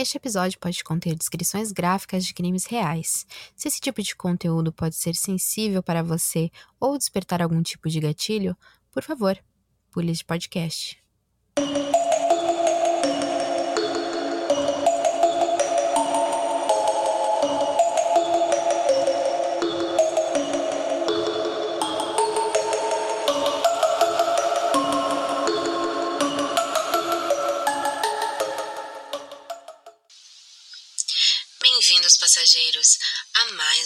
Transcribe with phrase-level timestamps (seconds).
[0.00, 3.26] Este episódio pode conter descrições gráficas de crimes reais.
[3.56, 7.98] Se esse tipo de conteúdo pode ser sensível para você ou despertar algum tipo de
[7.98, 8.56] gatilho,
[8.92, 9.36] por favor,
[9.90, 11.02] pule este podcast.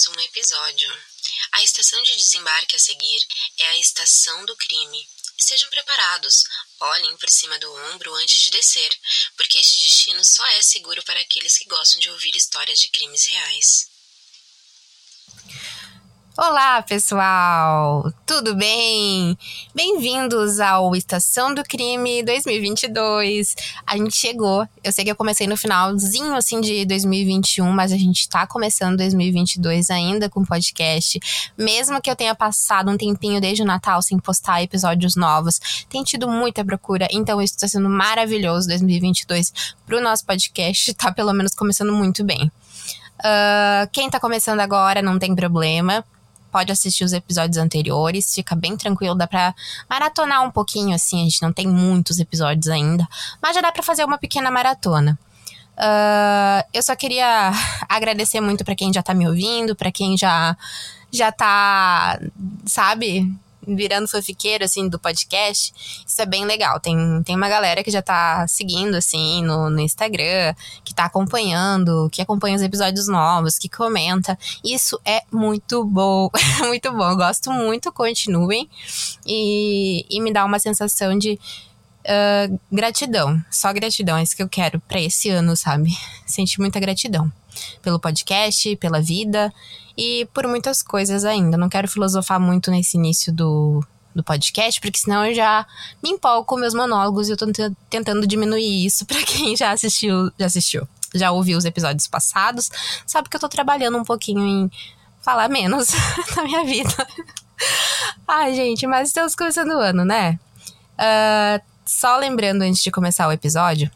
[0.02, 1.04] Mais um episódio.
[1.52, 3.20] A estação de desembarque a seguir
[3.58, 5.08] é a estação do crime.
[5.38, 6.44] Estejam preparados,
[6.80, 8.90] olhem por cima do ombro antes de descer,
[9.36, 13.26] porque este destino só é seguro para aqueles que gostam de ouvir histórias de crimes
[13.26, 13.91] reais.
[16.44, 18.12] Olá, pessoal!
[18.26, 19.38] Tudo bem?
[19.72, 23.54] Bem-vindos ao Estação do Crime 2022.
[23.86, 24.66] A gente chegou.
[24.82, 28.96] Eu sei que eu comecei no finalzinho assim de 2021, mas a gente tá começando
[28.96, 31.20] 2022 ainda com podcast.
[31.56, 36.02] Mesmo que eu tenha passado um tempinho desde o Natal sem postar episódios novos, tem
[36.02, 39.52] tido muita procura, então isso tá sendo maravilhoso 2022
[39.86, 40.92] pro nosso podcast.
[40.94, 42.50] Tá pelo menos começando muito bem.
[43.20, 46.04] Uh, quem tá começando agora não tem problema
[46.52, 49.54] pode assistir os episódios anteriores, fica bem tranquilo, dá pra
[49.88, 53.08] maratonar um pouquinho, assim, a gente não tem muitos episódios ainda,
[53.40, 55.18] mas já dá pra fazer uma pequena maratona.
[55.72, 57.50] Uh, eu só queria
[57.88, 60.54] agradecer muito para quem já tá me ouvindo, para quem já
[61.10, 62.18] já tá,
[62.64, 63.30] sabe,
[63.66, 65.72] virando fanfiqueiro, assim, do podcast.
[66.06, 66.80] Isso é bem legal.
[66.80, 72.08] Tem, tem uma galera que já tá seguindo, assim, no, no Instagram, que tá acompanhando,
[72.10, 74.38] que acompanha os episódios novos, que comenta.
[74.64, 76.30] Isso é muito bom,
[76.66, 77.10] muito bom.
[77.10, 78.68] Eu gosto muito, continuem.
[79.26, 81.38] E, e me dá uma sensação de
[82.02, 83.42] uh, gratidão.
[83.50, 85.90] Só gratidão, é isso que eu quero para esse ano, sabe?
[86.26, 87.30] Sentir muita gratidão
[87.80, 89.52] pelo podcast, pela vida
[89.96, 91.56] e por muitas coisas ainda.
[91.56, 95.66] Não quero filosofar muito nesse início do, do podcast, porque senão eu já
[96.02, 97.46] me empolgo com meus monólogos e eu tô
[97.88, 102.70] tentando diminuir isso para quem já assistiu, já assistiu, já ouviu os episódios passados,
[103.06, 104.70] sabe que eu tô trabalhando um pouquinho em
[105.22, 105.88] falar menos
[106.34, 107.06] da minha vida.
[108.26, 110.38] Ai, gente, mas estamos começando o ano, né?
[110.94, 113.90] Uh, só lembrando antes de começar o episódio,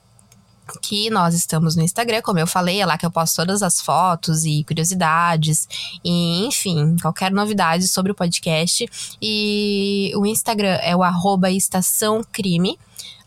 [0.83, 3.81] que nós estamos no Instagram, como eu falei, é lá que eu posto todas as
[3.81, 5.69] fotos e curiosidades,
[6.05, 8.89] e enfim, qualquer novidade sobre o podcast.
[9.21, 12.79] E o Instagram é o arroba estação crime.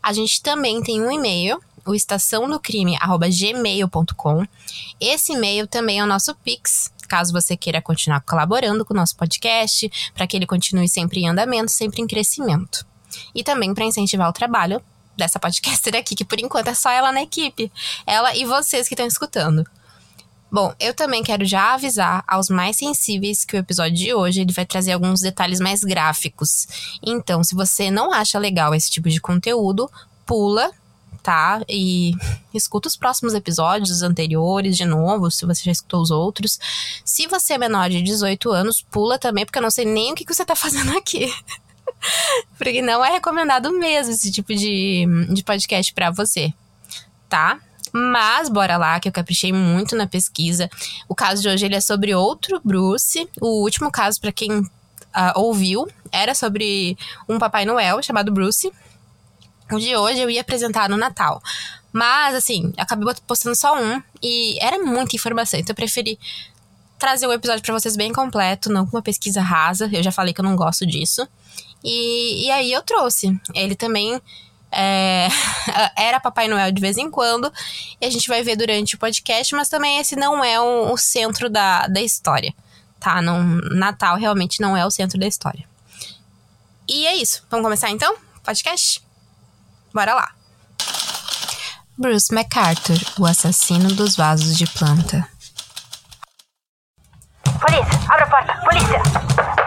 [0.02, 4.46] A gente também tem um e-mail, o estação do crime, arroba gmail.com.
[5.00, 9.16] Esse e-mail também é o nosso Pix, caso você queira continuar colaborando com o nosso
[9.16, 12.86] podcast, para que ele continue sempre em andamento, sempre em crescimento.
[13.34, 14.80] E também para incentivar o trabalho
[15.20, 17.70] dessa podcaster aqui, que por enquanto é só ela na equipe.
[18.06, 19.64] Ela e vocês que estão escutando.
[20.52, 24.52] Bom, eu também quero já avisar aos mais sensíveis que o episódio de hoje ele
[24.52, 26.66] vai trazer alguns detalhes mais gráficos.
[27.00, 29.88] Então, se você não acha legal esse tipo de conteúdo,
[30.26, 30.72] pula,
[31.22, 31.62] tá?
[31.68, 32.14] E
[32.52, 36.58] escuta os próximos episódios, os anteriores de novo, se você já escutou os outros.
[37.04, 40.14] Se você é menor de 18 anos, pula também, porque eu não sei nem o
[40.16, 41.32] que você tá fazendo aqui.
[42.58, 46.52] Porque não é recomendado mesmo esse tipo de, de podcast para você,
[47.28, 47.58] tá?
[47.92, 50.70] Mas bora lá, que eu caprichei muito na pesquisa.
[51.08, 53.28] O caso de hoje ele é sobre outro Bruce.
[53.40, 54.68] O último caso, para quem uh,
[55.34, 56.96] ouviu, era sobre
[57.28, 58.72] um Papai Noel chamado Bruce.
[59.72, 61.42] O de hoje eu ia apresentar no Natal.
[61.92, 66.18] Mas, assim, acabei postando só um e era muita informação, então eu preferi
[66.98, 69.88] trazer o episódio para vocês bem completo, não com uma pesquisa rasa.
[69.90, 71.26] Eu já falei que eu não gosto disso.
[71.82, 73.38] E, e aí eu trouxe.
[73.54, 74.20] Ele também
[74.72, 75.28] é,
[75.96, 77.52] era Papai Noel de vez em quando,
[78.00, 80.96] e a gente vai ver durante o podcast, mas também esse não é o, o
[80.96, 82.54] centro da, da história,
[82.98, 83.20] tá?
[83.20, 85.68] Não, Natal realmente não é o centro da história.
[86.88, 87.44] E é isso.
[87.48, 88.16] Vamos começar então?
[88.42, 89.00] Podcast?
[89.94, 90.34] Bora lá.
[91.96, 95.28] Bruce MacArthur, o assassino dos vasos de planta.
[97.60, 99.59] Polícia, abra a porta, polícia!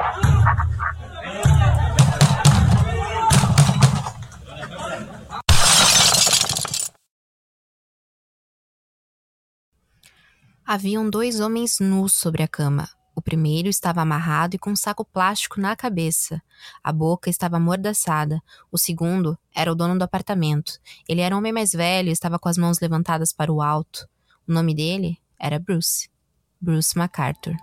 [10.66, 12.90] Haviam dois homens nus sobre a cama.
[13.14, 16.42] O primeiro estava amarrado e com um saco plástico na cabeça.
[16.82, 18.42] A boca estava amordaçada.
[18.72, 20.80] O segundo era o dono do apartamento.
[21.08, 24.08] Ele era um homem mais velho e estava com as mãos levantadas para o alto.
[24.48, 26.10] O nome dele era Bruce.
[26.62, 27.58] Bruce MacArthur.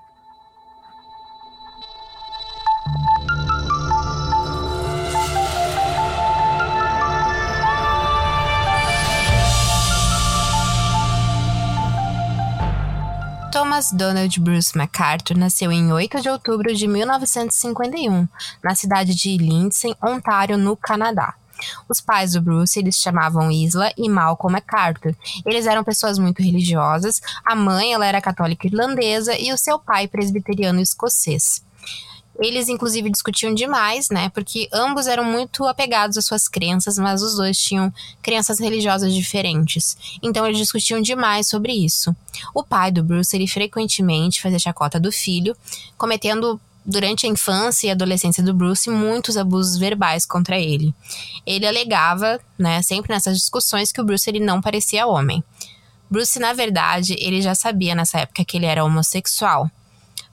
[13.50, 18.28] Thomas Donald Bruce MacArthur nasceu em 8 de outubro de 1951,
[18.62, 21.34] na cidade de Lindsay, Ontário, no Canadá.
[21.88, 25.16] Os pais do Bruce, eles chamavam Isla e Malcolm MacArthur.
[25.44, 27.20] Eles eram pessoas muito religiosas.
[27.44, 31.62] A mãe, ela era católica irlandesa e o seu pai presbiteriano escocês.
[32.40, 34.30] Eles, inclusive, discutiam demais, né?
[34.30, 37.92] Porque ambos eram muito apegados às suas crenças, mas os dois tinham
[38.22, 39.96] crenças religiosas diferentes.
[40.22, 42.16] Então, eles discutiam demais sobre isso.
[42.54, 45.54] O pai do Bruce, ele frequentemente fazia chacota do filho,
[45.98, 50.94] cometendo durante a infância e adolescência do Bruce muitos abusos verbais contra ele.
[51.46, 55.44] Ele alegava, né, sempre nessas discussões que o Bruce ele não parecia homem.
[56.10, 59.70] Bruce, na verdade, ele já sabia nessa época que ele era homossexual.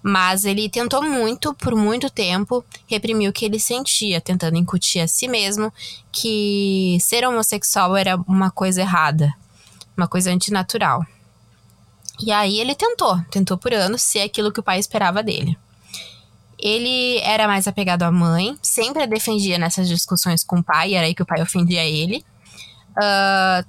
[0.01, 5.07] Mas ele tentou muito, por muito tempo, reprimir o que ele sentia, tentando incutir a
[5.07, 5.73] si mesmo
[6.11, 9.33] que ser homossexual era uma coisa errada,
[9.97, 11.05] uma coisa antinatural.
[12.19, 15.57] E aí ele tentou, tentou por anos ser aquilo que o pai esperava dele.
[16.59, 21.05] Ele era mais apegado à mãe, sempre a defendia nessas discussões com o pai, era
[21.05, 22.25] aí que o pai ofendia ele.
[22.97, 23.65] Uh,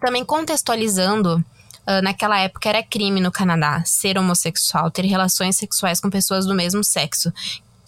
[0.00, 1.44] também contextualizando
[1.86, 6.54] Uh, naquela época era crime no Canadá ser homossexual, ter relações sexuais com pessoas do
[6.54, 7.30] mesmo sexo.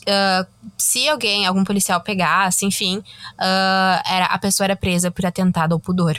[0.02, 0.46] Uh,
[0.76, 5.81] se alguém, algum policial pegasse, enfim, uh, era, a pessoa era presa por atentado ao
[5.81, 6.19] pudor.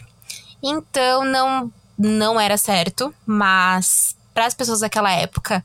[0.63, 5.63] Então não, não era certo, mas para as pessoas daquela época,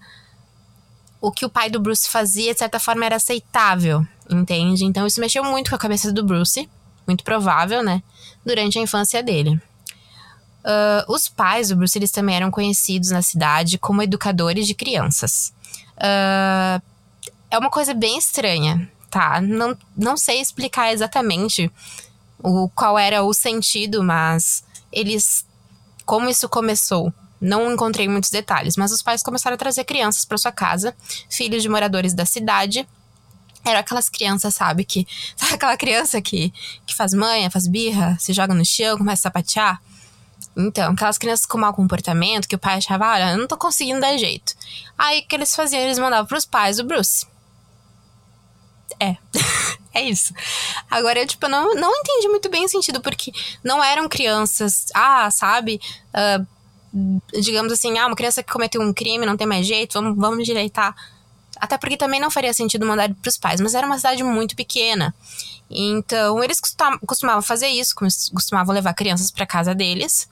[1.20, 4.84] o que o pai do Bruce fazia, de certa forma, era aceitável, entende?
[4.84, 6.68] Então isso mexeu muito com a cabeça do Bruce,
[7.06, 8.02] muito provável, né?
[8.44, 9.60] Durante a infância dele.
[10.60, 15.52] Uh, os pais do Bruce eles também eram conhecidos na cidade como educadores de crianças.
[15.96, 16.82] Uh,
[17.50, 19.40] é uma coisa bem estranha, tá?
[19.40, 21.70] Não, não sei explicar exatamente
[22.42, 25.46] o, qual era o sentido, mas eles.
[26.04, 27.12] Como isso começou?
[27.40, 30.94] Não encontrei muitos detalhes, mas os pais começaram a trazer crianças para sua casa,
[31.28, 32.86] filhos de moradores da cidade.
[33.64, 34.84] Eram aquelas crianças, sabe?
[34.84, 35.06] Que.
[35.36, 36.52] Sabe aquela criança que,
[36.86, 39.80] que faz manha, faz birra, se joga no chão, começa a sapatear?
[40.56, 44.00] Então, aquelas crianças com mau comportamento, que o pai achava, olha, eu não tô conseguindo
[44.00, 44.54] dar jeito.
[44.98, 45.80] Aí o que eles faziam?
[45.80, 47.26] Eles mandavam pros pais do Bruce.
[48.98, 49.16] É.
[49.94, 50.34] é isso.
[50.90, 53.32] Agora, eu, tipo, não, não entendi muito bem o sentido, porque
[53.62, 55.80] não eram crianças, ah, sabe?
[56.12, 56.46] Uh,
[57.40, 60.44] digamos assim, ah, uma criança que cometeu um crime, não tem mais jeito, vamos, vamos
[60.44, 60.94] direitar.
[61.56, 65.14] Até porque também não faria sentido mandar pros pais, mas era uma cidade muito pequena.
[65.70, 66.60] Então, eles
[67.06, 67.94] costumavam fazer isso,
[68.34, 70.28] costumavam levar crianças para casa deles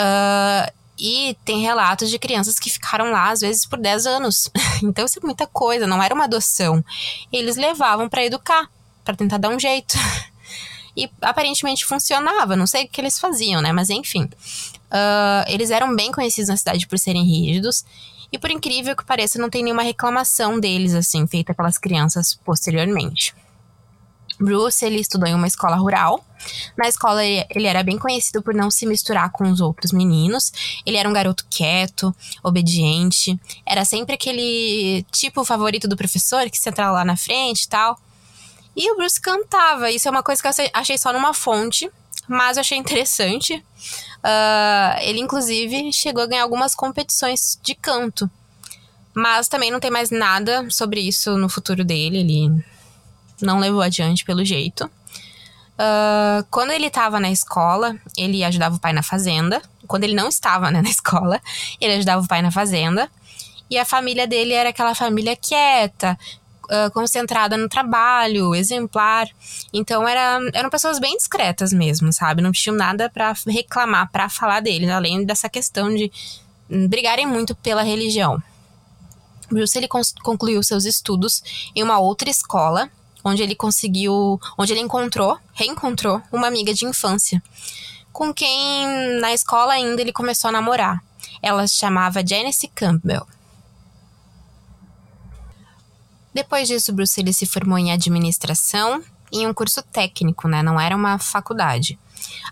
[0.00, 4.50] Uh, e tem relatos de crianças que ficaram lá, às vezes, por 10 anos.
[4.82, 6.84] então, isso é muita coisa, não era uma adoção.
[7.32, 8.68] Eles levavam para educar,
[9.04, 9.96] para tentar dar um jeito.
[10.96, 13.72] e aparentemente funcionava, não sei o que eles faziam, né?
[13.72, 14.24] Mas enfim.
[14.24, 17.84] Uh, eles eram bem conhecidos na cidade por serem rígidos.
[18.32, 23.34] E por incrível que pareça, não tem nenhuma reclamação deles, assim, feita pelas crianças posteriormente.
[24.40, 26.24] Bruce ele estudou em uma escola rural.
[26.76, 30.50] Na escola ele, era bem conhecido por não se misturar com os outros meninos.
[30.86, 33.38] Ele era um garoto quieto, obediente.
[33.66, 38.00] Era sempre aquele tipo favorito do professor que sentava lá na frente e tal.
[38.74, 39.90] E o Bruce cantava.
[39.90, 41.90] Isso é uma coisa que eu achei só numa fonte,
[42.26, 43.54] mas eu achei interessante.
[43.54, 48.30] Uh, ele, inclusive, chegou a ganhar algumas competições de canto.
[49.12, 52.18] Mas também não tem mais nada sobre isso no futuro dele.
[52.18, 52.64] Ele
[53.44, 54.90] não levou adiante pelo jeito.
[55.80, 59.62] Uh, quando ele estava na escola, ele ajudava o pai na fazenda.
[59.86, 61.40] Quando ele não estava né, na escola,
[61.80, 63.10] ele ajudava o pai na fazenda.
[63.70, 66.18] E a família dele era aquela família quieta,
[66.64, 69.26] uh, concentrada no trabalho, exemplar.
[69.72, 72.42] Então era, eram pessoas bem discretas mesmo, sabe?
[72.42, 76.12] Não tinham nada para reclamar, para falar deles, além dessa questão de
[76.88, 78.42] brigarem muito pela religião.
[79.50, 81.42] Bruce ele concluiu seus estudos
[81.74, 82.90] em uma outra escola
[83.24, 87.42] onde ele conseguiu, onde ele encontrou, reencontrou uma amiga de infância,
[88.12, 88.86] com quem
[89.20, 91.02] na escola ainda ele começou a namorar.
[91.42, 93.26] Ela se chamava Janice Campbell.
[96.32, 100.62] Depois disso, Bruce ele se formou em administração em um curso técnico, né?
[100.62, 101.98] Não era uma faculdade.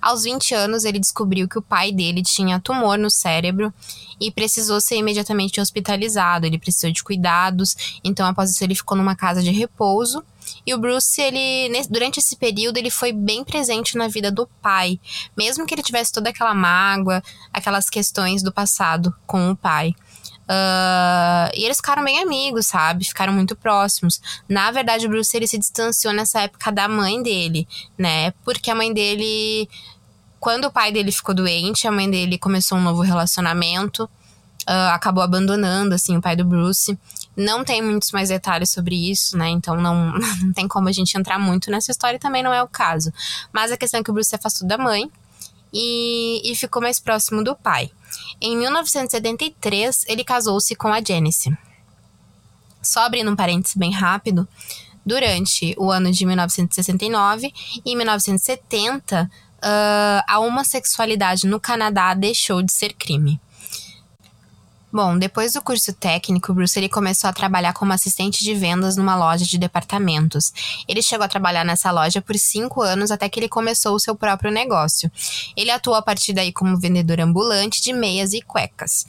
[0.01, 3.73] Aos 20 anos, ele descobriu que o pai dele tinha tumor no cérebro
[4.21, 6.47] e precisou ser imediatamente hospitalizado.
[6.47, 10.25] Ele precisou de cuidados, então após isso ele ficou numa casa de repouso.
[10.67, 15.01] E o Bruce, ele durante esse período, ele foi bem presente na vida do pai,
[15.37, 19.95] mesmo que ele tivesse toda aquela mágoa, aquelas questões do passado com o pai.
[20.49, 23.05] Uh, e eles ficaram bem amigos, sabe?
[23.05, 24.19] Ficaram muito próximos.
[24.49, 28.31] Na verdade, o Bruce ele se distanciou nessa época da mãe dele, né?
[28.45, 29.69] Porque a mãe dele.
[30.41, 34.05] Quando o pai dele ficou doente, a mãe dele começou um novo relacionamento.
[34.05, 36.99] uh, acabou abandonando, assim, o pai do Bruce.
[37.39, 39.49] Não tem muitos mais detalhes sobre isso, né?
[39.49, 42.63] Então não, não tem como a gente entrar muito nessa história e também não é
[42.63, 43.13] o caso.
[43.53, 45.09] Mas a questão é que o Bruce se afastou da mãe
[45.73, 47.91] e, e ficou mais próximo do pai.
[48.41, 51.57] Em 1973, ele casou-se com a Janice.
[52.83, 54.49] Só abrindo um parênteses bem rápido,
[55.05, 57.53] durante o ano de 1969
[57.85, 63.41] e 1970, uh, a homossexualidade no Canadá deixou de ser crime.
[64.91, 69.15] Bom, depois do curso técnico, Bruce ele começou a trabalhar como assistente de vendas numa
[69.15, 70.51] loja de departamentos.
[70.89, 74.17] Ele chegou a trabalhar nessa loja por cinco anos até que ele começou o seu
[74.17, 75.13] próprio negócio.
[75.55, 79.07] Ele atuou a partir daí como vendedor ambulante de meias e cuecas.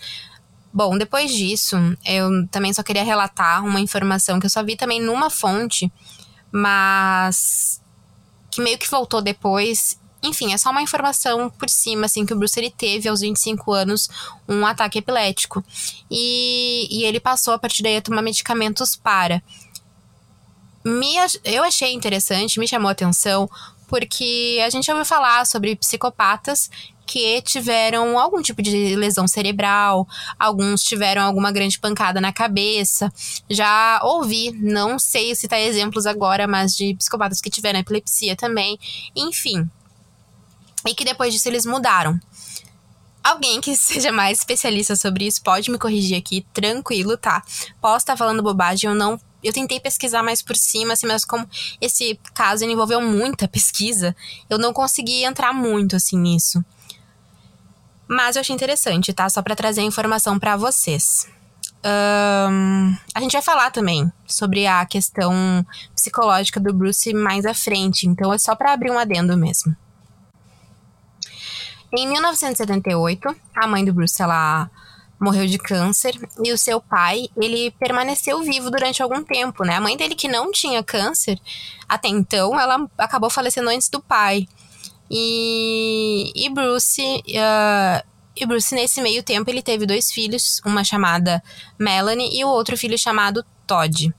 [0.72, 5.02] Bom, depois disso, eu também só queria relatar uma informação que eu só vi também
[5.02, 5.92] numa fonte,
[6.52, 7.82] mas
[8.52, 12.38] que meio que voltou depois enfim, é só uma informação por cima, assim, que o
[12.38, 14.10] Bruce ele teve aos 25 anos
[14.48, 15.64] um ataque epilético.
[16.12, 19.42] E, e ele passou a partir daí a tomar medicamentos para.
[20.84, 23.50] Me, eu achei interessante, me chamou a atenção,
[23.88, 26.70] porque a gente ouviu falar sobre psicopatas
[27.10, 30.08] que tiveram algum tipo de lesão cerebral,
[30.38, 33.12] alguns tiveram alguma grande pancada na cabeça.
[33.50, 38.78] Já ouvi, não sei citar exemplos agora, mas de psicopatas que tiveram epilepsia também.
[39.16, 39.68] Enfim,
[40.90, 42.20] e que depois disso eles mudaram.
[43.24, 47.44] Alguém que seja mais especialista sobre isso pode me corrigir aqui, tranquilo, tá?
[47.80, 49.20] Posso estar falando bobagem, eu não.
[49.42, 51.48] Eu tentei pesquisar mais por cima, assim, mas como
[51.80, 54.14] esse caso envolveu muita pesquisa,
[54.50, 56.64] eu não consegui entrar muito, assim, nisso.
[58.06, 59.30] Mas eu achei interessante, tá?
[59.30, 61.26] Só para trazer a informação para vocês.
[61.86, 65.66] Um, a gente vai falar também sobre a questão
[65.96, 69.74] psicológica do Bruce mais à frente, então é só para abrir um adendo mesmo.
[71.92, 74.70] Em 1978, a mãe do Bruce ela
[75.20, 79.76] morreu de câncer e o seu pai, ele permaneceu vivo durante algum tempo, né?
[79.76, 81.40] A mãe dele que não tinha câncer,
[81.88, 84.48] até então, ela acabou falecendo antes do pai.
[85.12, 91.44] E, e Bruce, uh, e Bruce nesse meio tempo ele teve dois filhos, uma chamada
[91.78, 94.14] Melanie e o outro filho chamado Todd.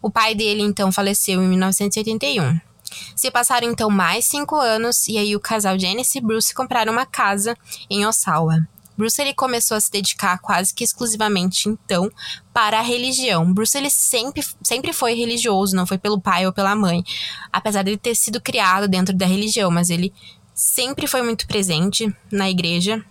[0.00, 2.65] O pai dele então faleceu em 1981.
[3.14, 7.06] Se passaram então mais cinco anos e aí o casal Janice e Bruce compraram uma
[7.06, 7.56] casa
[7.90, 8.66] em Ossawa.
[8.96, 12.10] Bruce ele começou a se dedicar quase que exclusivamente então
[12.52, 13.52] para a religião.
[13.52, 17.04] Bruce ele sempre, sempre foi religioso, não foi pelo pai ou pela mãe,
[17.52, 20.12] apesar de ter sido criado dentro da religião, mas ele
[20.54, 23.04] sempre foi muito presente na igreja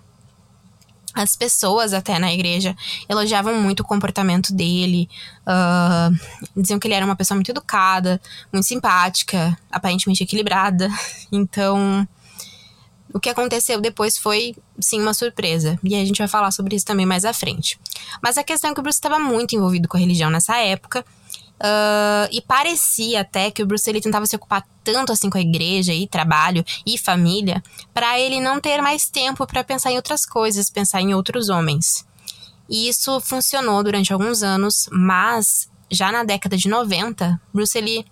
[1.15, 2.75] as pessoas até na igreja
[3.07, 5.09] elogiavam muito o comportamento dele,
[5.47, 6.13] uh,
[6.55, 10.89] diziam que ele era uma pessoa muito educada, muito simpática, aparentemente equilibrada.
[11.31, 12.07] Então,
[13.13, 15.79] o que aconteceu depois foi, sim, uma surpresa.
[15.83, 17.79] E a gente vai falar sobre isso também mais à frente.
[18.21, 21.03] Mas a questão é que o Bruce estava muito envolvido com a religião nessa época.
[21.55, 25.41] Uh, e parecia até que o Bruce ele tentava se ocupar tanto assim com a
[25.41, 30.25] igreja e trabalho e família, para ele não ter mais tempo para pensar em outras
[30.25, 32.05] coisas, pensar em outros homens.
[32.69, 38.05] E isso funcionou durante alguns anos, mas já na década de 90, Bruce ele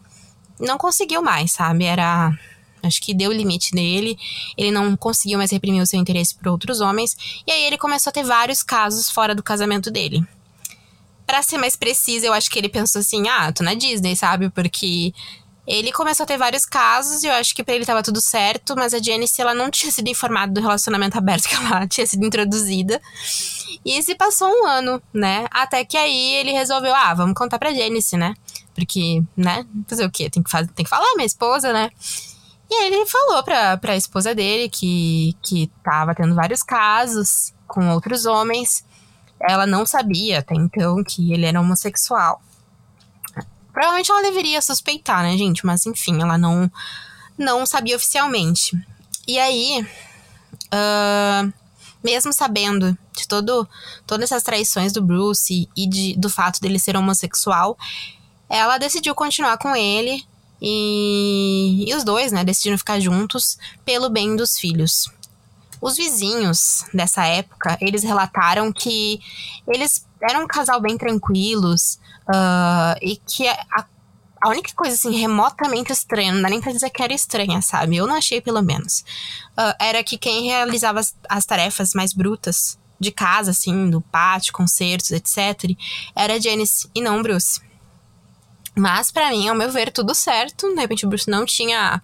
[0.60, 1.84] não conseguiu mais, sabe?
[1.84, 2.32] Era
[2.82, 4.18] acho que deu o limite dele,
[4.58, 7.16] ele não conseguiu mais reprimir o seu interesse por outros homens,
[7.48, 10.26] e aí ele começou a ter vários casos fora do casamento dele
[11.26, 14.50] para ser mais precisa, eu acho que ele pensou assim: ah, tô na Disney, sabe?
[14.50, 15.14] Porque
[15.66, 18.76] ele começou a ter vários casos e eu acho que pra ele tava tudo certo,
[18.76, 22.26] mas a Janice, ela não tinha sido informada do relacionamento aberto que ela tinha sido
[22.26, 23.02] introduzida.
[23.86, 25.46] E se passou um ano, né?
[25.52, 28.34] Até que aí ele resolveu, ah, vamos contar pra Janice, né?
[28.76, 29.66] Porque, né?
[29.88, 30.30] Fazer o quê?
[30.30, 31.90] Tem que, fazer, tem que falar, minha esposa, né?
[32.70, 37.90] E aí ele falou pra, pra esposa dele que, que tava tendo vários casos com
[37.92, 38.84] outros homens
[39.48, 42.42] ela não sabia até então que ele era homossexual.
[43.72, 45.66] Provavelmente ela deveria suspeitar, né, gente?
[45.66, 46.72] Mas enfim, ela não,
[47.38, 48.78] não sabia oficialmente.
[49.28, 49.86] E aí,
[50.74, 51.54] uh,
[52.04, 53.68] mesmo sabendo de todo,
[54.06, 57.78] todas essas traições do Bruce e de, do fato dele ser homossexual,
[58.50, 60.24] ela decidiu continuar com ele
[60.62, 65.10] e, e os dois, né, decidiram ficar juntos pelo bem dos filhos.
[65.84, 69.20] Os vizinhos dessa época, eles relataram que
[69.68, 72.00] eles eram um casal bem tranquilos
[72.30, 73.86] uh, e que a,
[74.42, 77.98] a única coisa, assim, remotamente estranha, não dá nem pra dizer que era estranha, sabe?
[77.98, 79.04] Eu não achei, pelo menos.
[79.58, 84.54] Uh, era que quem realizava as, as, tarefas mais brutas de casa, assim, do pátio,
[84.54, 85.70] concertos, etc.,
[86.16, 87.60] era Janice e não Bruce.
[88.74, 90.74] Mas, para mim, ao meu ver, tudo certo.
[90.74, 92.02] De repente, o Bruce não tinha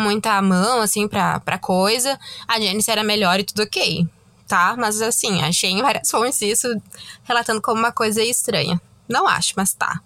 [0.00, 2.18] muita mão, assim, pra, pra coisa.
[2.48, 4.08] A Janice era melhor e tudo ok.
[4.48, 4.74] tá?
[4.76, 6.66] Mas assim, achei em várias fontes isso
[7.22, 8.80] relatando como uma coisa estranha.
[9.08, 10.00] Não acho, mas tá.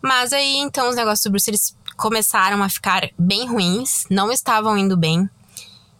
[0.00, 4.76] Mas aí, então, os negócios do Bruce, eles começaram a ficar bem ruins, não estavam
[4.76, 5.28] indo bem,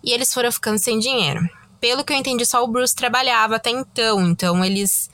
[0.03, 1.49] e eles foram ficando sem dinheiro.
[1.81, 5.11] Pelo que eu entendi, só o Bruce trabalhava até então, então eles.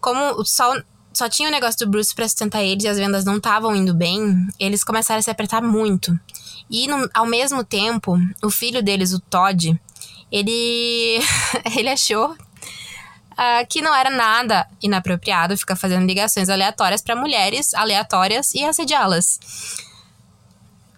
[0.00, 0.74] Como só,
[1.12, 3.94] só tinha o negócio do Bruce para sustentar eles e as vendas não estavam indo
[3.94, 6.18] bem, eles começaram a se apertar muito.
[6.70, 9.78] E no, ao mesmo tempo, o filho deles, o Todd,
[10.30, 11.20] ele,
[11.76, 18.54] ele achou uh, que não era nada inapropriado ficar fazendo ligações aleatórias para mulheres aleatórias
[18.54, 19.38] e assediá-las.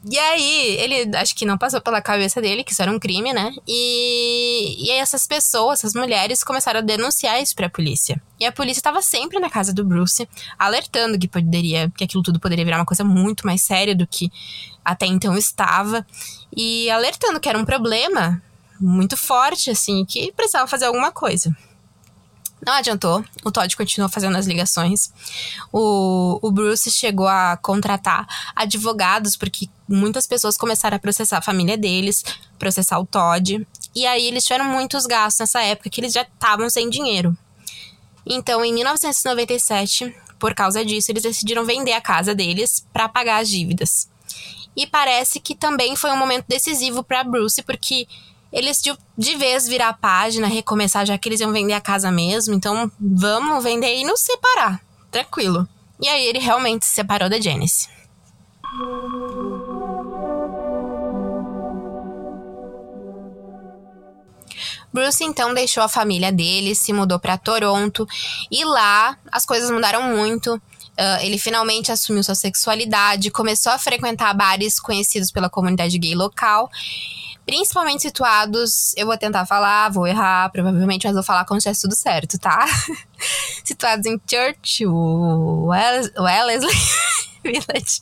[0.08, 3.32] E aí, ele acho que não passou pela cabeça dele que isso era um crime,
[3.32, 3.52] né?
[3.66, 8.22] E, e aí essas pessoas, essas mulheres, começaram a denunciar isso pra polícia.
[8.38, 12.38] E a polícia estava sempre na casa do Bruce, alertando que poderia, que aquilo tudo
[12.38, 14.30] poderia virar uma coisa muito mais séria do que
[14.84, 16.06] até então estava.
[16.56, 18.40] E alertando que era um problema
[18.80, 21.50] muito forte, assim, que precisava fazer alguma coisa.
[22.64, 25.12] Não adiantou, o Todd continuou fazendo as ligações.
[25.70, 31.76] O, o Bruce chegou a contratar advogados, porque muitas pessoas começaram a processar a família
[31.76, 32.24] deles,
[32.58, 33.66] processar o Todd.
[33.94, 37.36] E aí eles tiveram muitos gastos nessa época que eles já estavam sem dinheiro.
[38.24, 43.48] Então, em 1997, por causa disso, eles decidiram vender a casa deles para pagar as
[43.48, 44.08] dívidas.
[44.76, 48.08] E parece que também foi um momento decisivo para Bruce, porque
[48.56, 52.10] eles de, de vez virar a página, recomeçar, já que eles iam vender a casa
[52.10, 52.54] mesmo.
[52.54, 54.80] Então, vamos vender e nos separar.
[55.10, 55.68] Tranquilo.
[56.00, 57.86] E aí ele realmente se separou da Janice.
[64.90, 68.08] Bruce então deixou a família dele, se mudou para Toronto
[68.50, 70.54] e lá as coisas mudaram muito.
[70.54, 76.70] Uh, ele finalmente assumiu sua sexualidade, começou a frequentar bares conhecidos pela comunidade gay local
[77.46, 81.82] principalmente situados, eu vou tentar falar, vou errar, provavelmente, mas vou falar como se tivesse
[81.82, 82.66] tudo certo, tá?
[83.64, 86.68] situados em Church, Wellesley
[87.44, 88.00] Village.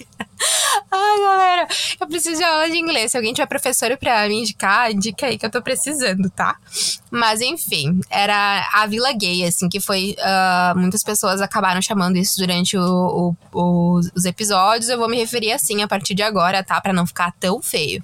[0.91, 1.69] Ai, galera,
[2.01, 3.11] eu preciso de aula de inglês.
[3.11, 6.57] Se alguém tiver professor pra me indicar, indica aí que eu tô precisando, tá?
[7.11, 10.17] Mas enfim, era a Vila Gay, assim, que foi.
[10.19, 14.89] Uh, muitas pessoas acabaram chamando isso durante o, o, os episódios.
[14.89, 16.81] Eu vou me referir assim a partir de agora, tá?
[16.81, 18.03] Pra não ficar tão feio.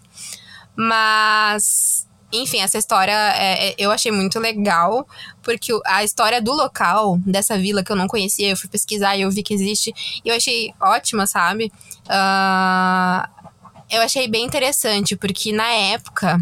[0.80, 5.06] Mas enfim, essa história é, é, eu achei muito legal,
[5.42, 9.22] porque a história do local, dessa vila que eu não conhecia, eu fui pesquisar e
[9.22, 9.92] eu vi que existe,
[10.24, 11.72] e eu achei ótima, sabe?
[12.06, 13.50] Uh,
[13.90, 16.38] eu achei bem interessante, porque na época.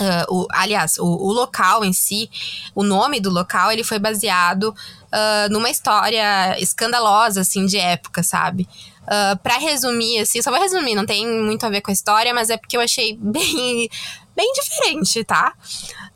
[0.00, 2.28] Uh, o, aliás, o, o, local em si,
[2.74, 8.66] o nome do local, ele foi baseado uh, numa história escandalosa, assim, de época, sabe?
[9.02, 12.32] Uh, para resumir, assim, só vou resumir, não tem muito a ver com a história,
[12.32, 13.88] mas é porque eu achei bem,
[14.36, 15.52] bem diferente, tá?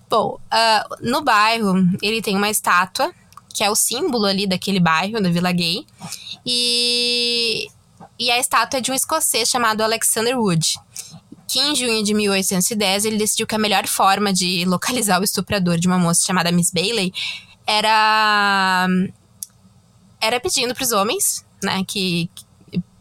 [0.08, 3.12] Bom, uh, no bairro, ele tem uma estátua,
[3.52, 5.84] que é o símbolo ali daquele bairro, da Vila Gay.
[6.44, 7.66] E,
[8.18, 10.78] e a estátua é de um escocês chamado Alexander Wood.
[11.48, 15.78] Que em junho de 1810 ele decidiu que a melhor forma de localizar o estuprador
[15.78, 17.12] de uma moça chamada Miss Bailey
[17.66, 18.88] era
[20.20, 22.30] era pedindo para os homens, né, que,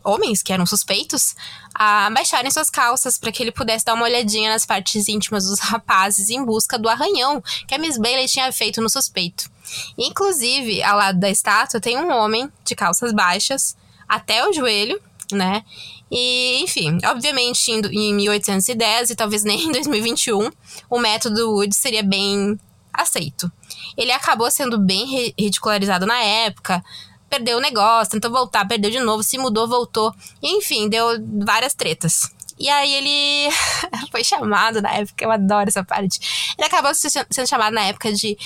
[0.05, 1.35] homens que eram suspeitos
[1.73, 5.59] a baixarem suas calças para que ele pudesse dar uma olhadinha nas partes íntimas dos
[5.59, 9.49] rapazes em busca do arranhão que a Miss Bailey tinha feito no suspeito.
[9.97, 13.75] Inclusive, ao lado da estátua tem um homem de calças baixas
[14.07, 15.63] até o joelho, né?
[16.11, 20.51] E, enfim, obviamente, em 1810 e talvez nem em 2021,
[20.89, 22.59] o método Wood seria bem
[22.93, 23.51] aceito.
[23.97, 26.83] Ele acabou sendo bem ridicularizado na época,
[27.29, 30.13] perdeu o negócio, tentou voltar, perdeu de novo, se mudou, voltou.
[30.41, 31.07] Enfim, deu
[31.43, 32.29] várias tretas.
[32.57, 33.53] E aí ele
[34.11, 36.53] foi chamado na época, eu adoro essa parte.
[36.57, 38.37] Ele acabou sendo chamado na época de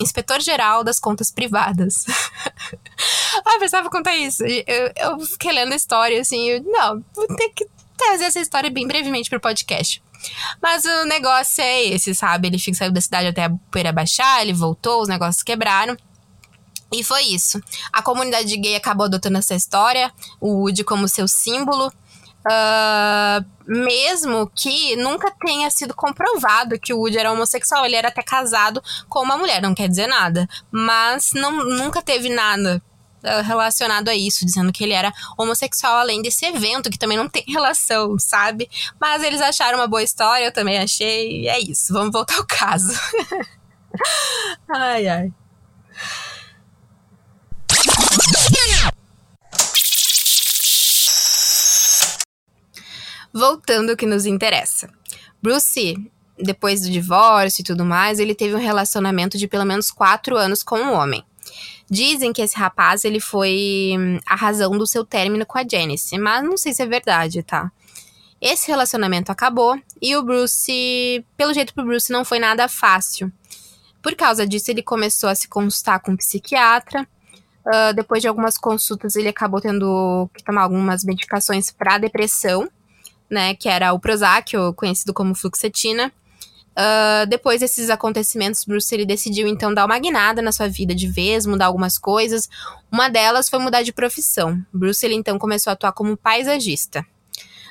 [0.00, 2.04] inspetor-geral das contas privadas.
[3.46, 4.44] ah, precisava contar isso.
[4.44, 8.70] Eu, eu fiquei lendo a história assim, eu, não, vou ter que trazer essa história
[8.70, 10.02] bem brevemente pro podcast.
[10.60, 12.48] Mas o negócio é esse, sabe?
[12.48, 15.96] Ele saiu da cidade até a poeira baixar, ele voltou, os negócios quebraram.
[16.92, 17.60] E foi isso.
[17.92, 21.92] A comunidade gay acabou adotando essa história, o Woody como seu símbolo.
[22.40, 28.22] Uh, mesmo que nunca tenha sido comprovado que o Woody era homossexual, ele era até
[28.22, 30.48] casado com uma mulher, não quer dizer nada.
[30.70, 32.82] Mas não, nunca teve nada
[33.22, 37.28] uh, relacionado a isso, dizendo que ele era homossexual, além desse evento, que também não
[37.28, 38.68] tem relação, sabe?
[38.98, 41.92] Mas eles acharam uma boa história, eu também achei, e é isso.
[41.92, 42.92] Vamos voltar ao caso.
[44.68, 45.32] ai, ai.
[53.32, 54.88] Voltando ao que nos interessa.
[55.42, 55.96] Bruce
[56.42, 60.62] depois do divórcio e tudo mais, ele teve um relacionamento de pelo menos quatro anos
[60.62, 61.24] com um homem.
[61.88, 66.18] Dizem que esse rapaz ele foi hum, a razão do seu término com a Janice,
[66.18, 67.70] mas não sei se é verdade, tá?
[68.40, 73.30] Esse relacionamento acabou e o Bruce, pelo jeito pro Bruce não foi nada fácil.
[74.00, 77.06] Por causa disso, ele começou a se consultar com um psiquiatra.
[77.66, 82.70] Uh, depois de algumas consultas, ele acabou tendo que tomar algumas medicações para depressão,
[83.30, 83.54] né?
[83.54, 86.12] Que era o Prozac, conhecido como fluoxetina.
[86.70, 91.08] Uh, depois desses acontecimentos, Bruce ele decidiu então dar uma guinada na sua vida de
[91.08, 92.48] vez, mudar algumas coisas.
[92.90, 94.64] Uma delas foi mudar de profissão.
[94.72, 97.04] Bruce ele então começou a atuar como paisagista.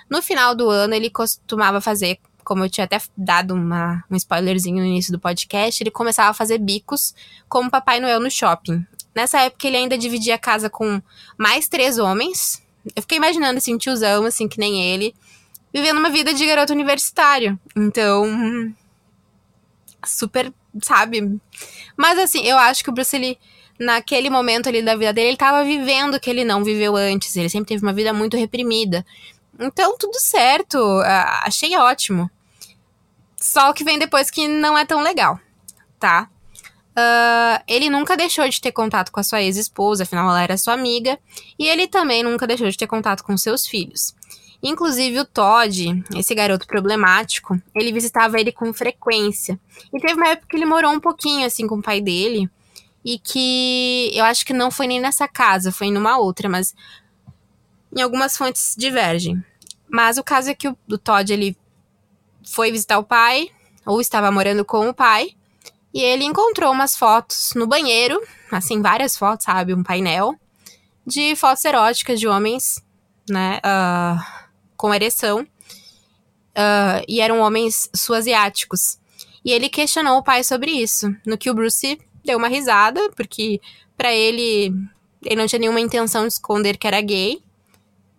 [0.10, 4.78] No final do ano, ele costumava fazer, como eu tinha até dado uma, um spoilerzinho
[4.78, 7.14] no início do podcast, ele começava a fazer bicos
[7.48, 8.86] como Papai Noel no shopping.
[9.16, 11.02] Nessa época, ele ainda dividia a casa com
[11.38, 12.62] mais três homens.
[12.96, 15.14] Eu fiquei imaginando, assim, um tiozão, assim, que nem ele,
[15.74, 17.60] vivendo uma vida de garoto universitário.
[17.76, 18.74] Então,
[20.06, 21.40] super, sabe?
[21.96, 23.38] Mas, assim, eu acho que o Bruce, ele
[23.80, 27.36] naquele momento ali da vida dele, ele tava vivendo o que ele não viveu antes.
[27.36, 29.06] Ele sempre teve uma vida muito reprimida.
[29.58, 30.78] Então, tudo certo.
[31.44, 32.30] Achei ótimo.
[33.38, 35.40] Só o que vem depois que não é tão legal,
[35.98, 36.30] tá?
[36.90, 40.74] Uh, ele nunca deixou de ter contato com a sua ex-esposa, afinal ela era sua
[40.74, 41.18] amiga,
[41.58, 44.14] e ele também nunca deixou de ter contato com seus filhos.
[44.62, 49.60] Inclusive o Todd, esse garoto problemático, ele visitava ele com frequência.
[49.94, 52.50] E teve uma época que ele morou um pouquinho assim com o pai dele,
[53.04, 56.76] e que eu acho que não foi nem nessa casa, foi numa outra, mas
[57.96, 59.42] em algumas fontes divergem.
[59.90, 61.58] Mas o caso é que o, o Todd ele
[62.46, 63.50] foi visitar o pai,
[63.86, 65.30] ou estava morando com o pai,
[65.94, 69.74] e ele encontrou umas fotos no banheiro, assim, várias fotos, sabe?
[69.74, 70.36] Um painel
[71.06, 72.84] de fotos eróticas de homens,
[73.28, 73.60] né?
[73.66, 74.39] Uh,
[74.80, 75.42] com ereção.
[76.52, 78.98] Uh, e eram homens sul-asiáticos.
[79.44, 81.14] E ele questionou o pai sobre isso.
[81.26, 83.60] No que o Bruce deu uma risada, porque
[83.98, 84.74] para ele,
[85.24, 87.44] ele não tinha nenhuma intenção de esconder que era gay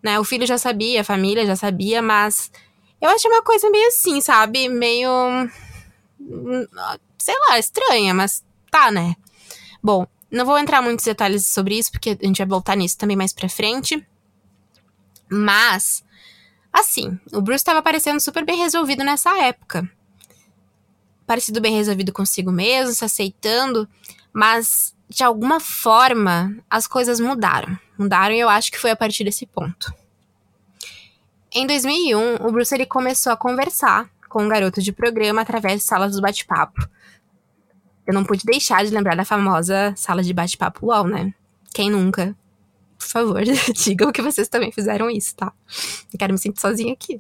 [0.03, 0.19] né?
[0.19, 2.51] O filho já sabia, a família já sabia, mas
[3.01, 4.69] eu achei uma coisa meio assim, sabe?
[4.69, 5.11] Meio.
[7.19, 9.15] Sei lá, estranha, mas tá, né?
[9.83, 13.17] Bom, não vou entrar muitos detalhes sobre isso, porque a gente vai voltar nisso também
[13.17, 14.07] mais pra frente.
[15.31, 16.03] Mas,
[16.73, 19.89] assim, o Bruce estava parecendo super bem resolvido nessa época.
[21.27, 23.89] Parecido bem resolvido consigo mesmo, se aceitando,
[24.33, 27.77] mas de alguma forma, as coisas mudaram.
[27.99, 29.93] Mudaram e eu acho que foi a partir desse ponto.
[31.53, 35.87] Em 2001, o Bruce ele começou a conversar com um garoto de programa através de
[35.87, 36.89] salas do bate-papo.
[38.07, 41.35] Eu não pude deixar de lembrar da famosa sala de bate-papo UOL, né?
[41.75, 42.37] Quem nunca?
[43.01, 43.43] Por favor,
[43.83, 45.51] digam que vocês também fizeram isso, tá?
[46.13, 47.17] Eu quero me sentir sozinha aqui.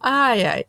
[0.00, 0.64] Ai, ai.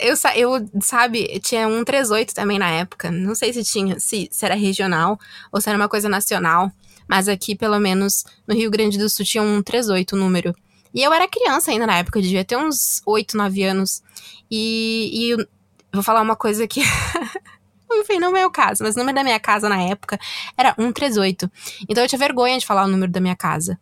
[0.00, 3.08] Eu, eu, sabe, tinha um 38 também na época.
[3.12, 5.18] Não sei se tinha, se, se era regional
[5.52, 6.72] ou se era uma coisa nacional.
[7.08, 10.52] Mas aqui, pelo menos, no Rio Grande do Sul, tinha um 38 número.
[10.92, 14.02] E eu era criança ainda na época, eu devia ter uns 8, 9 anos.
[14.50, 15.46] E, e eu
[15.92, 16.82] vou falar uma coisa que.
[17.90, 20.18] Enfim, não é o caso, mas o número da minha casa na época
[20.56, 21.50] era 138.
[21.88, 23.78] Então eu tinha vergonha de falar o número da minha casa.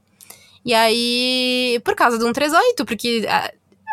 [0.64, 3.26] E aí, por causa do 138, porque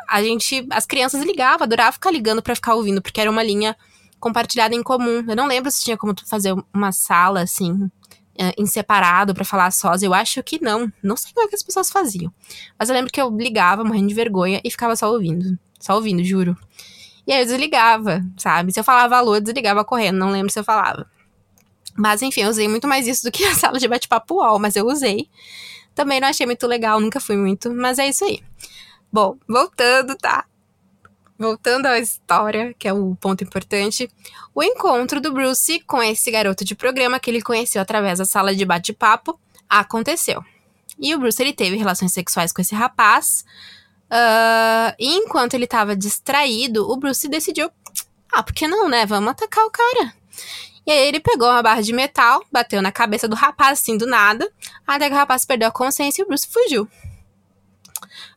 [0.08, 3.76] a gente, as crianças ligavam, adorava ficar ligando para ficar ouvindo, porque era uma linha
[4.20, 5.24] compartilhada em comum.
[5.28, 7.90] Eu não lembro se tinha como fazer uma sala assim,
[8.38, 10.04] é, em separado para falar sós.
[10.04, 10.92] Eu acho que não.
[11.02, 12.32] Não sei como é que as pessoas faziam.
[12.78, 15.58] Mas eu lembro que eu ligava, morrendo de vergonha, e ficava só ouvindo.
[15.80, 16.56] Só ouvindo, juro.
[17.26, 18.72] E aí eu desligava, sabe?
[18.74, 20.18] Se eu falava alô, eu desligava correndo.
[20.18, 21.10] Não lembro se eu falava.
[21.96, 24.76] Mas enfim, eu usei muito mais isso do que a sala de bate-papo UOL, mas
[24.76, 25.30] eu usei.
[25.94, 28.42] Também não achei muito legal, nunca fui muito, mas é isso aí.
[29.12, 30.46] Bom, voltando, tá?
[31.38, 34.10] Voltando à história, que é o ponto importante,
[34.54, 38.56] o encontro do Bruce com esse garoto de programa que ele conheceu através da sala
[38.56, 40.44] de bate-papo aconteceu.
[41.00, 43.44] E o Bruce ele teve relações sexuais com esse rapaz.
[44.12, 47.72] Uh, e enquanto ele estava distraído, o Bruce decidiu:
[48.32, 49.06] ah, por que não, né?
[49.06, 50.14] Vamos atacar o cara.
[50.86, 54.06] E aí ele pegou uma barra de metal, bateu na cabeça do rapaz assim do
[54.06, 54.52] nada,
[54.86, 56.88] até que o rapaz perdeu a consciência e o Bruce fugiu.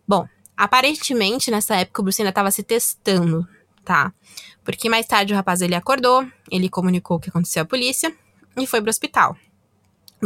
[0.06, 3.46] Bom, Aparentemente, nessa época, o Bruce ainda estava se testando,
[3.84, 4.12] tá?
[4.62, 8.14] Porque mais tarde o rapaz ele acordou, ele comunicou o que aconteceu à polícia
[8.56, 9.36] e foi pro hospital.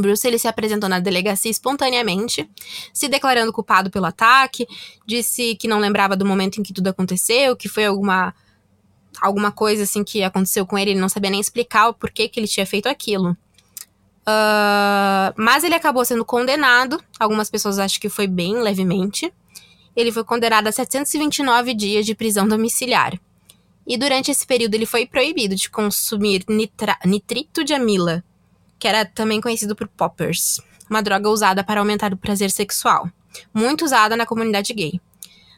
[0.01, 2.49] Bruce ele se apresentou na delegacia espontaneamente,
[2.93, 4.67] se declarando culpado pelo ataque,
[5.07, 8.35] disse que não lembrava do momento em que tudo aconteceu, que foi alguma
[9.21, 12.39] alguma coisa assim que aconteceu com ele, ele não sabia nem explicar o porquê que
[12.39, 13.37] ele tinha feito aquilo.
[14.21, 17.03] Uh, mas ele acabou sendo condenado.
[17.19, 19.33] Algumas pessoas acham que foi bem levemente
[20.01, 23.19] ele foi condenado a 729 dias de prisão domiciliar.
[23.85, 28.23] E durante esse período ele foi proibido de consumir nitra, nitrito de amila,
[28.79, 33.11] que era também conhecido por poppers, uma droga usada para aumentar o prazer sexual,
[33.53, 35.01] muito usada na comunidade gay.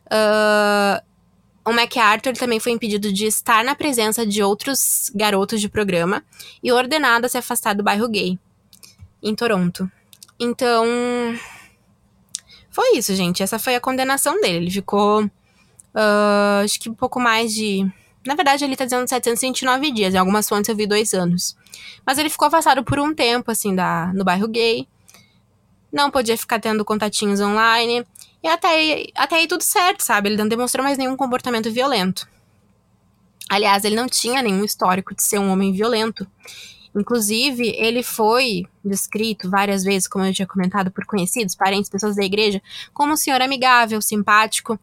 [0.06, 1.02] Uh,
[1.64, 6.24] o MacArthur também foi impedido de estar na presença de outros garotos de programa
[6.62, 8.38] e ordenado a se afastar do bairro gay,
[9.22, 9.90] em Toronto.
[10.38, 10.86] Então,
[12.70, 13.42] foi isso, gente.
[13.42, 14.56] Essa foi a condenação dele.
[14.56, 17.86] Ele ficou, uh, acho que um pouco mais de
[18.26, 20.14] na verdade, ele tá dizendo 729 dias.
[20.14, 21.56] Em algumas fontes eu vi dois anos.
[22.04, 24.86] Mas ele ficou afastado por um tempo, assim, da, no bairro gay.
[25.92, 28.06] Não podia ficar tendo contatinhos online.
[28.42, 30.28] E até aí, até aí tudo certo, sabe?
[30.28, 32.28] Ele não demonstrou mais nenhum comportamento violento.
[33.48, 36.26] Aliás, ele não tinha nenhum histórico de ser um homem violento.
[36.94, 42.24] Inclusive, ele foi descrito várias vezes, como eu tinha comentado, por conhecidos, parentes, pessoas da
[42.24, 42.60] igreja,
[42.92, 44.78] como um senhor amigável, simpático,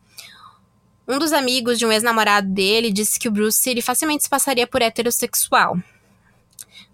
[1.07, 4.67] um dos amigos de um ex-namorado dele disse que o Bruce ele facilmente se passaria
[4.67, 5.77] por heterossexual.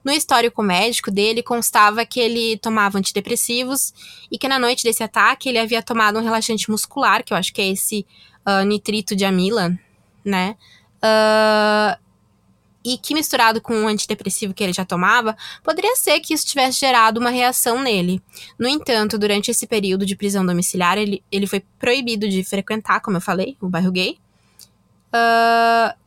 [0.04, 3.94] No histórico médico dele constava que ele tomava antidepressivos
[4.30, 7.54] e que na noite desse ataque ele havia tomado um relaxante muscular, que eu acho
[7.54, 8.06] que é esse
[8.46, 9.78] uh, nitrito de amila,
[10.24, 10.58] né?
[10.98, 12.03] Uh,
[12.84, 16.80] e que misturado com o antidepressivo que ele já tomava, poderia ser que isso tivesse
[16.80, 18.22] gerado uma reação nele.
[18.60, 23.18] No entanto, durante esse período de prisão domiciliar, ele, ele foi proibido de frequentar, como
[23.18, 24.18] eu falei, o bairro gay.
[25.14, 26.04] Uh,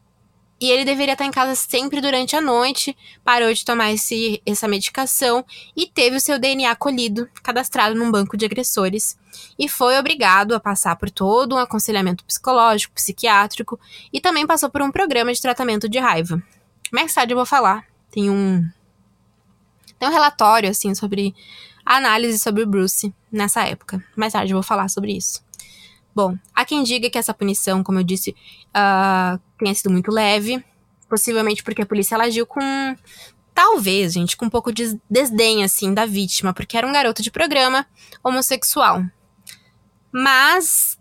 [0.61, 4.67] e ele deveria estar em casa sempre durante a noite, parou de tomar esse, essa
[4.67, 5.45] medicação
[5.77, 9.19] e teve o seu DNA colhido, cadastrado num banco de agressores,
[9.59, 13.79] e foi obrigado a passar por todo um aconselhamento psicológico, psiquiátrico
[14.11, 16.43] e também passou por um programa de tratamento de raiva.
[16.93, 17.85] Mais tarde eu vou falar.
[18.11, 18.69] Tem um.
[19.99, 21.35] Tem um relatório, assim, sobre
[21.87, 24.05] análise sobre o Bruce nessa época.
[24.17, 25.45] Mais tarde eu vou falar sobre isso.
[26.15, 28.35] Bom, há quem diga que essa punição, como eu disse,
[28.71, 30.65] uh, tenha sido muito leve.
[31.09, 32.61] Possivelmente porque a polícia agiu com.
[33.55, 37.31] Talvez, gente, com um pouco de desdém, assim, da vítima, porque era um garoto de
[37.31, 37.87] programa
[38.25, 39.05] homossexual.
[40.11, 40.99] Mas.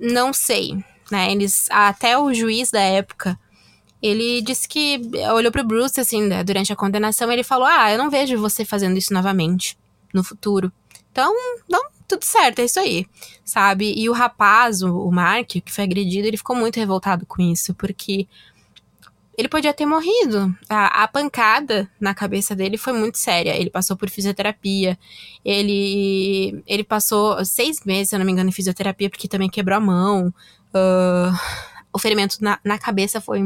[0.00, 1.30] Não sei, né?
[1.30, 1.68] Eles.
[1.70, 3.38] Até o juiz da época
[4.04, 5.00] ele disse que
[5.32, 8.62] olhou pro Bruce, assim, né, durante a condenação, ele falou: Ah, eu não vejo você
[8.62, 9.78] fazendo isso novamente
[10.12, 10.70] no futuro.
[11.10, 11.32] Então,
[11.66, 13.06] não, tudo certo, é isso aí,
[13.42, 13.94] sabe?
[13.96, 17.72] E o rapaz, o, o Mark, que foi agredido, ele ficou muito revoltado com isso,
[17.72, 18.28] porque
[19.38, 20.54] ele podia ter morrido.
[20.68, 23.56] A, a, pancada na cabeça dele foi muito séria.
[23.56, 24.98] Ele passou por fisioterapia.
[25.42, 29.78] Ele, ele passou seis meses, se eu não me engano, em fisioterapia, porque também quebrou
[29.78, 30.28] a mão.
[30.74, 31.34] Uh,
[31.92, 33.40] o ferimento na, na cabeça foi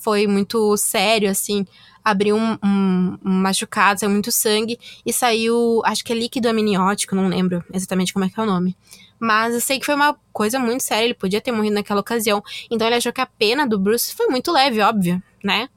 [0.00, 1.66] foi muito sério, assim.
[2.02, 7.14] Abriu um, um, um, machucado, saiu muito sangue e saiu, acho que é líquido amniótico,
[7.14, 8.76] não lembro exatamente como é que é o nome.
[9.18, 12.42] Mas eu sei que foi uma coisa muito séria, ele podia ter morrido naquela ocasião.
[12.70, 15.68] Então ele achou que a pena do Bruce foi muito leve, óbvio, né?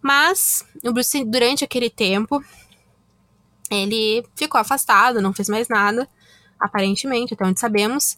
[0.00, 2.42] Mas o Bruce, durante aquele tempo,
[3.70, 6.08] ele ficou afastado, não fez mais nada,
[6.58, 8.16] aparentemente, até onde sabemos.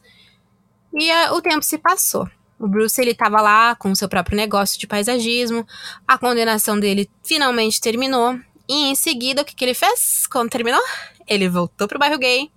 [0.95, 2.29] E uh, o tempo se passou.
[2.59, 5.67] O Bruce ele estava lá com o seu próprio negócio de paisagismo.
[6.07, 8.39] A condenação dele finalmente terminou.
[8.69, 10.83] E em seguida, o que, que ele fez quando terminou?
[11.27, 12.51] Ele voltou pro bairro gay.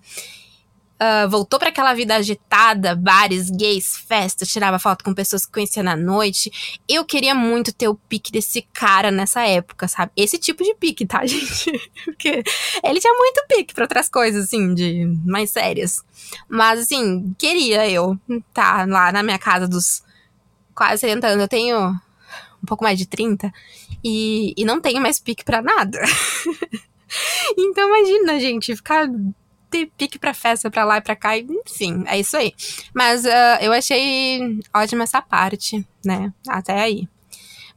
[1.02, 5.82] Uh, voltou para aquela vida agitada, bares, gays, festas, tirava foto com pessoas que conhecia
[5.82, 6.80] na noite.
[6.88, 10.12] Eu queria muito ter o pique desse cara nessa época, sabe?
[10.16, 11.72] Esse tipo de pique, tá, gente?
[12.06, 12.44] Porque
[12.84, 16.04] ele tinha muito pique para outras coisas, assim, de mais sérias.
[16.48, 18.16] Mas, assim, queria eu
[18.54, 20.04] tá lá na minha casa dos
[20.76, 21.42] quase 30 anos.
[21.42, 21.90] Eu tenho
[22.62, 23.52] um pouco mais de 30
[24.04, 26.00] e, e não tenho mais pique para nada.
[27.58, 29.08] então, imagina, gente, ficar
[29.72, 32.54] ter pique pra festa, pra lá e pra cá, enfim, é isso aí.
[32.94, 36.32] Mas uh, eu achei ótima essa parte, né?
[36.48, 37.08] Até aí.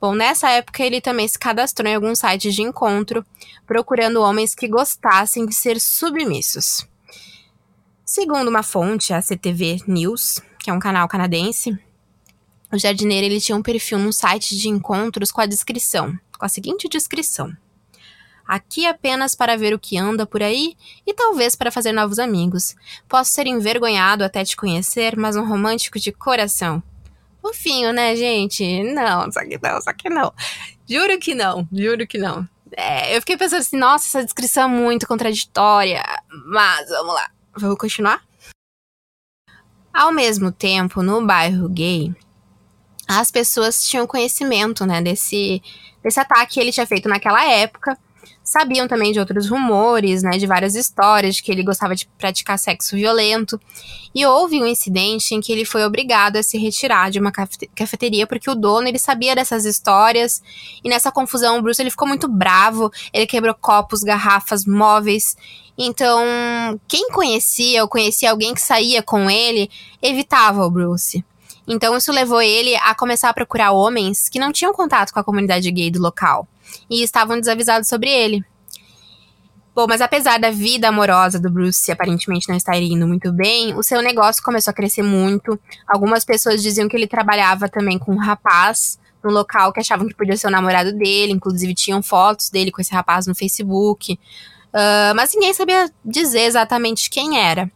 [0.01, 3.25] Bom, nessa época ele também se cadastrou em alguns sites de encontro,
[3.67, 6.87] procurando homens que gostassem de ser submissos.
[8.05, 11.79] Segundo uma fonte, a CTV News, que é um canal canadense,
[12.71, 16.49] o jardineiro ele tinha um perfil num site de encontros com a descrição, com a
[16.49, 17.51] seguinte descrição:
[18.47, 20.77] Aqui apenas para ver o que anda por aí
[21.07, 22.77] e talvez para fazer novos amigos.
[23.09, 26.83] Posso ser envergonhado até te conhecer, mas um romântico de coração.
[27.41, 28.83] Fofinho, né, gente?
[28.83, 30.33] Não, só que não, só que não.
[30.89, 32.47] Juro que não, juro que não.
[32.77, 36.03] É, eu fiquei pensando assim, nossa, essa descrição é muito contraditória.
[36.47, 38.23] Mas vamos lá, vamos continuar?
[39.93, 42.15] Ao mesmo tempo, no bairro gay,
[43.09, 45.63] as pessoas tinham conhecimento, né, desse,
[46.03, 47.97] desse ataque que ele tinha feito naquela época
[48.55, 52.57] Sabiam também de outros rumores, né, de várias histórias de que ele gostava de praticar
[52.57, 53.61] sexo violento.
[54.15, 58.29] E houve um incidente em que ele foi obrigado a se retirar de uma cafeteria
[58.29, 60.41] porque o dono ele sabia dessas histórias.
[60.85, 62.93] E nessa confusão, o Bruce ele ficou muito bravo.
[63.13, 65.37] Ele quebrou copos, garrafas, móveis.
[65.77, 66.23] Então,
[66.87, 69.69] quem conhecia ou conhecia alguém que saía com ele
[70.01, 71.25] evitava o Bruce.
[71.67, 75.25] Então, isso levou ele a começar a procurar homens que não tinham contato com a
[75.25, 76.47] comunidade gay do local
[76.91, 78.45] e estavam desavisados sobre ele.
[79.75, 83.83] Bom, mas apesar da vida amorosa do Bruce aparentemente não estar indo muito bem, o
[83.83, 85.59] seu negócio começou a crescer muito.
[85.87, 90.15] Algumas pessoas diziam que ele trabalhava também com um rapaz no local que achavam que
[90.15, 94.13] podia ser o namorado dele, inclusive tinham fotos dele com esse rapaz no Facebook.
[94.13, 97.69] Uh, mas ninguém sabia dizer exatamente quem era.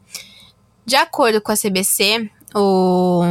[0.86, 3.22] De acordo com a CBC, o,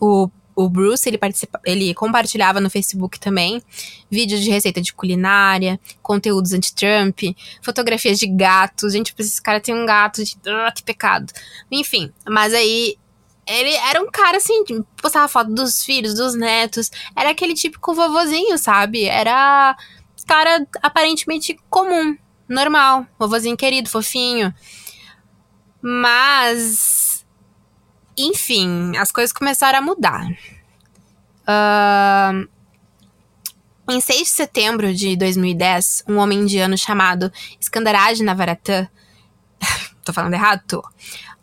[0.00, 3.62] o o Bruce, ele, participa, ele compartilhava no Facebook também
[4.10, 7.20] vídeos de receita de culinária, conteúdos anti-Trump,
[7.62, 8.92] fotografias de gatos.
[8.92, 11.32] Gente, esse cara tem um gato, de, uh, que pecado.
[11.70, 12.96] Enfim, mas aí
[13.46, 14.62] ele era um cara assim,
[15.00, 16.90] postava foto dos filhos, dos netos.
[17.16, 19.04] Era aquele típico vovozinho, sabe?
[19.04, 19.76] Era
[20.26, 22.16] cara aparentemente comum,
[22.48, 24.54] normal, vovozinho querido, fofinho.
[25.80, 27.11] Mas
[28.24, 30.26] enfim, as coisas começaram a mudar.
[31.42, 32.48] Uh,
[33.90, 38.88] em 6 de setembro de 2010, um homem indiano chamado Skandaraj Navarathan,
[40.04, 40.62] tô falando errado?
[40.66, 40.82] Tô,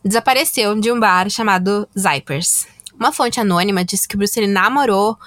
[0.04, 2.66] desapareceu de um bar chamado Zypers.
[2.98, 5.18] Uma fonte anônima disse que Bruce Lee namorou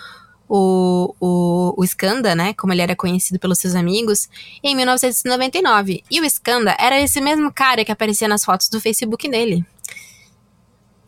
[0.49, 4.29] o, o, o Skanda, né, como ele era conhecido pelos seus amigos,
[4.63, 6.03] em 1999.
[6.11, 9.65] E o Skanda era esse mesmo cara que aparecia nas fotos do Facebook dele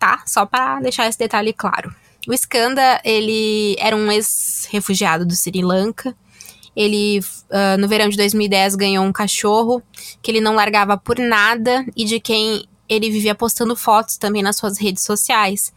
[0.05, 0.23] tá?
[0.27, 1.95] Só para deixar esse detalhe claro.
[2.29, 6.15] O Skanda, ele era um ex-refugiado do Sri Lanka.
[6.77, 9.83] Ele, uh, no verão de 2010, ganhou um cachorro
[10.23, 14.57] que ele não largava por nada e de quem ele vivia postando fotos também nas
[14.57, 15.73] suas redes sociais.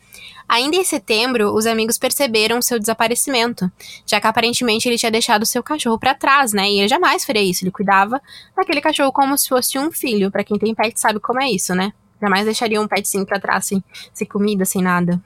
[0.50, 3.70] Ainda em setembro, os amigos perceberam seu desaparecimento,
[4.06, 6.70] já que aparentemente ele tinha deixado seu cachorro para trás, né?
[6.70, 8.22] E ele jamais faria isso, ele cuidava
[8.56, 10.32] daquele cachorro como se fosse um filho.
[10.32, 11.94] Para quem tem pet sabe como é isso, né?
[12.22, 15.22] Jamais deixaria um petzinho pra trás, sem, sem comida, sem nada.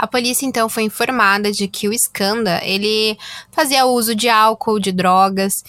[0.00, 3.18] A polícia então foi informada de que o Skanda, ele
[3.50, 5.62] fazia uso de álcool, de drogas,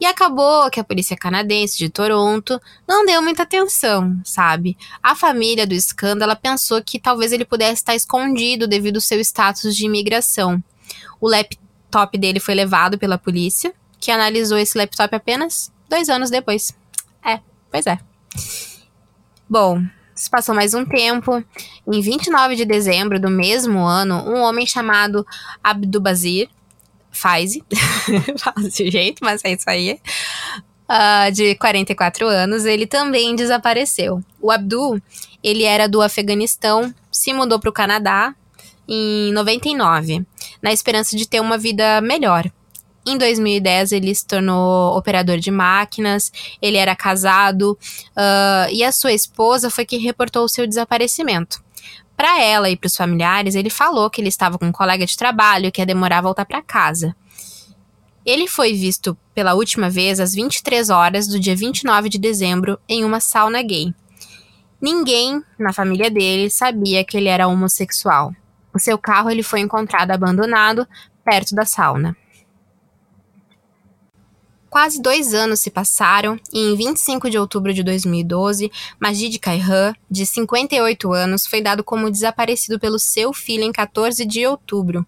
[0.00, 4.76] e acabou que a polícia canadense de Toronto não deu muita atenção, sabe?
[5.02, 9.20] A família do Skanda, ela pensou que talvez ele pudesse estar escondido devido ao seu
[9.20, 10.62] status de imigração.
[11.20, 16.74] O laptop dele foi levado pela polícia, que analisou esse laptop apenas dois anos depois.
[17.24, 17.98] É, pois é.
[19.48, 19.82] Bom,
[20.14, 21.44] se passou mais um tempo.
[21.86, 25.26] Em 29 de dezembro do mesmo ano, um homem chamado
[25.62, 26.48] Abdubazir
[27.10, 27.62] Faizi,
[28.38, 30.00] fala desse jeito, mas é isso aí,
[30.88, 34.22] uh, de 44 anos, ele também desapareceu.
[34.40, 35.00] O Abdu,
[35.42, 38.34] ele era do Afeganistão, se mudou para o Canadá
[38.88, 40.26] em 99,
[40.60, 42.50] na esperança de ter uma vida melhor.
[43.06, 47.78] Em 2010, ele se tornou operador de máquinas, ele era casado
[48.16, 51.62] uh, e a sua esposa foi que reportou o seu desaparecimento.
[52.16, 55.16] Para ela e para os familiares, ele falou que ele estava com um colega de
[55.16, 57.14] trabalho que ia demorar a voltar para casa.
[58.24, 63.04] Ele foi visto pela última vez às 23 horas do dia 29 de dezembro em
[63.04, 63.92] uma sauna gay.
[64.80, 68.32] Ninguém na família dele sabia que ele era homossexual.
[68.72, 70.86] O seu carro ele foi encontrado abandonado
[71.24, 72.16] perto da sauna.
[74.74, 80.26] Quase dois anos se passaram e em 25 de outubro de 2012, Majid Kaihan, de
[80.26, 85.06] 58 anos, foi dado como desaparecido pelo seu filho em 14 de outubro.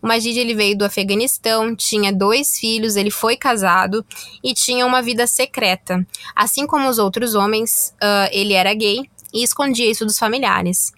[0.00, 4.06] O Majid ele veio do Afeganistão, tinha dois filhos, ele foi casado
[4.44, 6.06] e tinha uma vida secreta.
[6.32, 10.92] Assim como os outros homens, uh, ele era gay e escondia isso dos familiares.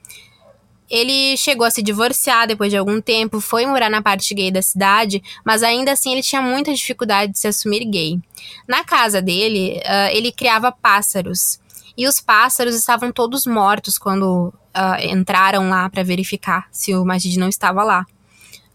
[0.88, 4.62] Ele chegou a se divorciar depois de algum tempo, foi morar na parte gay da
[4.62, 8.20] cidade, mas ainda assim ele tinha muita dificuldade de se assumir gay.
[8.68, 11.59] Na casa dele, uh, ele criava pássaros.
[11.96, 17.39] E os pássaros estavam todos mortos quando uh, entraram lá para verificar se o Majid
[17.39, 18.05] não estava lá,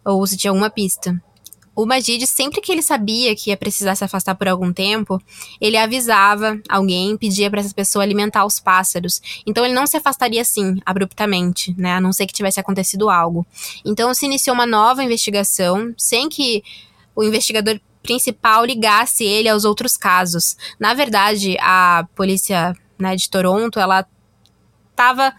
[0.03, 1.21] ou se tinha alguma pista.
[1.75, 5.21] O Majid, sempre que ele sabia que ia precisar se afastar por algum tempo,
[5.59, 9.21] ele avisava alguém, pedia para essa pessoa alimentar os pássaros.
[9.45, 11.93] Então ele não se afastaria assim, abruptamente, né?
[11.93, 13.45] A não ser que tivesse acontecido algo.
[13.85, 16.61] Então se iniciou uma nova investigação, sem que
[17.15, 20.57] o investigador principal ligasse ele aos outros casos.
[20.79, 24.05] Na verdade, a polícia né, de Toronto, ela
[24.89, 25.33] estava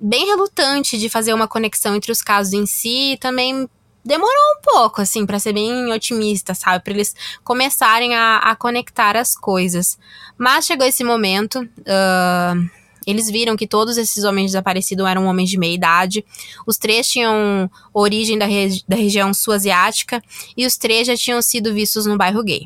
[0.00, 3.68] bem relutante de fazer uma conexão entre os casos em si e também
[4.04, 6.82] demorou um pouco, assim, para ser bem otimista, sabe?
[6.82, 9.98] Para eles começarem a, a, conectar as coisas.
[10.36, 11.60] Mas chegou esse momento.
[11.60, 16.22] Uh, eles viram que todos esses homens desaparecidos eram homens de meia idade.
[16.66, 20.22] Os três tinham origem da, regi da região sul-asiática
[20.54, 22.64] e os três já tinham sido vistos no bairro gay.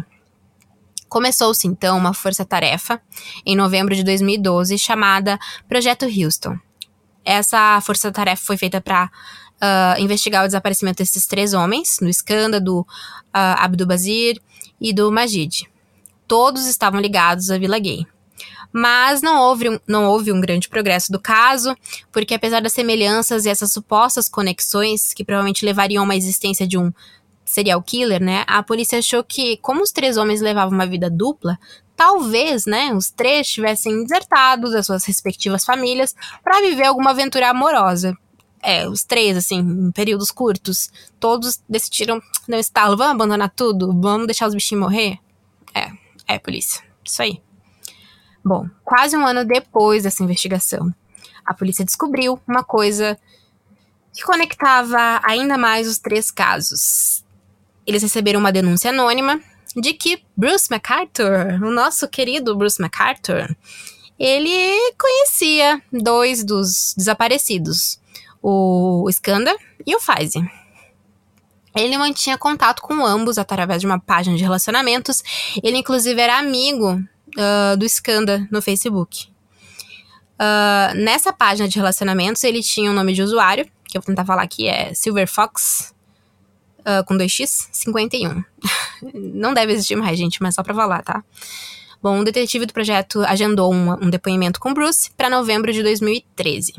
[1.08, 3.00] Começou-se então uma força-tarefa
[3.46, 6.58] em novembro de 2012 chamada Projeto Houston.
[7.24, 9.10] Essa força-tarefa foi feita para
[9.62, 12.86] uh, investigar o desaparecimento desses três homens, no escândalo do uh,
[13.32, 14.40] Abdul Bazir
[14.80, 15.70] e do Majid.
[16.26, 18.06] Todos estavam ligados à Vila Gay.
[18.72, 21.76] Mas não houve, não houve um grande progresso do caso,
[22.10, 26.78] porque apesar das semelhanças e essas supostas conexões, que provavelmente levariam a uma existência de
[26.78, 26.90] um
[27.44, 28.44] serial killer, né?
[28.46, 31.58] A polícia achou que, como os três homens levavam uma vida dupla,
[31.94, 38.16] talvez, né, os três tivessem desertado das suas respectivas famílias para viver alguma aventura amorosa.
[38.62, 40.88] É, os três, assim, em períodos curtos,
[41.18, 43.92] todos decidiram, não estalo, vamos abandonar tudo?
[44.00, 45.18] Vamos deixar os bichinhos morrer?
[45.74, 45.90] É,
[46.28, 46.80] é, polícia.
[47.04, 47.42] Isso aí.
[48.44, 50.94] Bom, quase um ano depois dessa investigação,
[51.44, 53.18] a polícia descobriu uma coisa
[54.12, 57.24] que conectava ainda mais os três casos.
[57.86, 59.40] Eles receberam uma denúncia anônima
[59.74, 63.56] de que Bruce MacArthur, o nosso querido Bruce MacArthur,
[64.18, 67.98] ele conhecia dois dos desaparecidos,
[68.42, 70.40] o Skanda e o Faize.
[71.74, 75.22] Ele mantinha contato com ambos através de uma página de relacionamentos.
[75.62, 77.02] Ele, inclusive, era amigo
[77.38, 79.28] uh, do Skanda no Facebook.
[80.34, 84.24] Uh, nessa página de relacionamentos, ele tinha um nome de usuário, que eu vou tentar
[84.24, 85.94] falar aqui, é Silverfox,
[86.80, 88.42] uh, com 2x, 51.
[89.14, 91.24] Não deve existir mais, gente, mas só pra falar, tá?
[92.02, 96.74] Bom, o detetive do projeto agendou um, um depoimento com Bruce para novembro de 2013.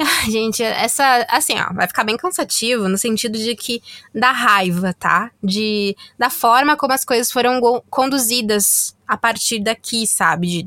[0.30, 3.82] Gente, essa, assim, ó, vai ficar bem cansativo no sentido de que
[4.14, 5.30] dá raiva, tá?
[5.42, 10.62] De, da forma como as coisas foram conduzidas a partir daqui, sabe?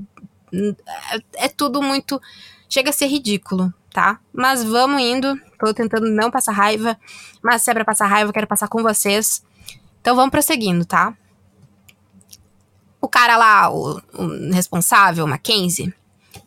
[0.51, 0.75] De,
[1.11, 2.21] é, é tudo muito.
[2.69, 4.19] Chega a ser ridículo, tá?
[4.31, 5.39] Mas vamos indo.
[5.59, 6.97] Tô tentando não passar raiva.
[7.41, 9.43] Mas se é pra passar raiva, eu quero passar com vocês.
[10.01, 11.15] Então vamos prosseguindo, tá?
[13.01, 15.93] O cara lá, o, o responsável, Mackenzie,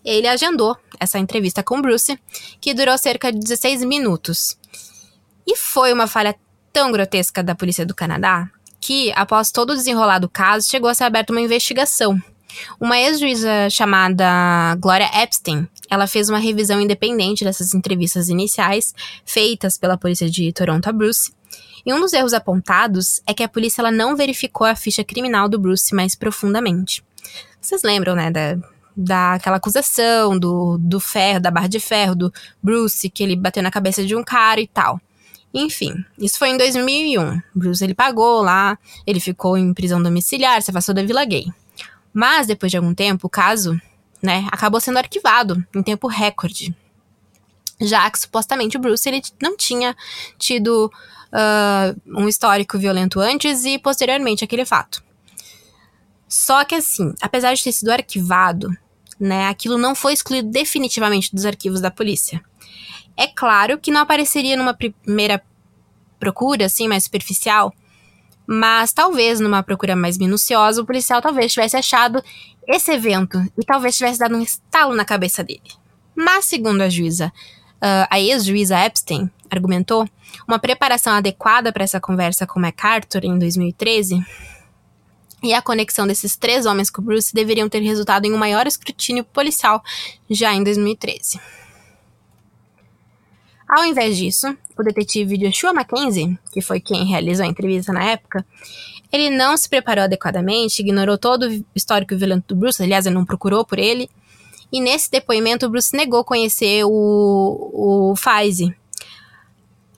[0.06, 2.18] ele agendou essa entrevista com Bruce,
[2.60, 4.56] que durou cerca de 16 minutos.
[5.46, 6.34] E foi uma falha
[6.72, 8.48] tão grotesca da polícia do Canadá
[8.80, 12.20] que, após todo o desenrolar do caso, chegou a ser aberta uma investigação.
[12.80, 18.94] Uma ex-juíza chamada Gloria Epstein, ela fez uma revisão independente dessas entrevistas iniciais
[19.24, 21.32] feitas pela polícia de Toronto a Bruce.
[21.84, 25.48] E um dos erros apontados é que a polícia ela não verificou a ficha criminal
[25.48, 27.04] do Bruce mais profundamente.
[27.60, 28.56] Vocês lembram, né, da,
[28.96, 32.32] daquela acusação do, do ferro, da barra de ferro, do
[32.62, 35.00] Bruce, que ele bateu na cabeça de um cara e tal.
[35.52, 37.40] Enfim, isso foi em 2001.
[37.54, 41.46] Bruce ele pagou lá, ele ficou em prisão domiciliar, se afastou da Vila Gay.
[42.12, 43.78] Mas depois de algum tempo, o caso,
[44.22, 46.74] né, acabou sendo arquivado em tempo recorde.
[47.80, 49.94] Já que supostamente o Bruce ele não tinha
[50.38, 50.90] tido
[51.26, 55.04] uh, um histórico violento antes e posteriormente aquele fato.
[56.28, 58.76] Só que assim, apesar de ter sido arquivado,
[59.18, 59.48] né?
[59.48, 62.42] Aquilo não foi excluído definitivamente dos arquivos da polícia.
[63.16, 65.42] É claro que não apareceria numa primeira
[66.18, 67.72] procura, assim, mais superficial,
[68.46, 72.22] mas talvez numa procura mais minuciosa, o policial talvez tivesse achado
[72.66, 75.62] esse evento e talvez tivesse dado um estalo na cabeça dele.
[76.14, 77.32] Mas, segundo a juíza,
[77.76, 80.08] uh, a ex-juíza Epstein argumentou,
[80.46, 84.24] uma preparação adequada para essa conversa com MacArthur em 2013
[85.46, 89.24] e a conexão desses três homens com Bruce deveriam ter resultado em um maior escrutínio
[89.24, 89.82] policial
[90.28, 91.40] já em 2013.
[93.68, 98.46] Ao invés disso, o detetive Joshua Mackenzie, que foi quem realizou a entrevista na época,
[99.12, 103.24] ele não se preparou adequadamente, ignorou todo o histórico violento do Bruce, aliás, ele não
[103.24, 104.08] procurou por ele,
[104.72, 108.16] e nesse depoimento o Bruce negou conhecer o, o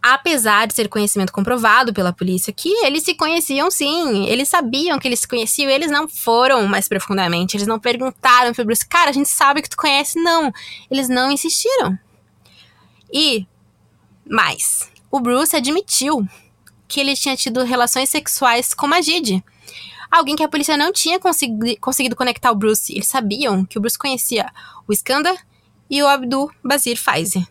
[0.03, 5.09] apesar de ser conhecimento comprovado pela polícia que eles se conheciam sim, eles sabiam que
[5.09, 9.13] eles se conheciam, eles não foram mais profundamente, eles não perguntaram pro Bruce, cara, a
[9.13, 10.53] gente sabe que tu conhece, não.
[10.91, 11.99] Eles não insistiram.
[13.13, 13.47] E
[14.29, 16.27] mais, o Bruce admitiu
[16.87, 19.43] que ele tinha tido relações sexuais com Majid.
[20.11, 22.95] Alguém que a polícia não tinha consegui conseguido conectar o Bruce.
[22.95, 24.51] Eles sabiam que o Bruce conhecia
[24.87, 25.37] o Skanda
[25.91, 27.47] e o Abdul Bazir Faizi.